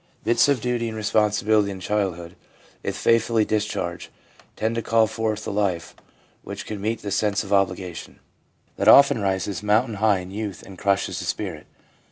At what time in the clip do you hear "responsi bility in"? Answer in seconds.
0.97-1.79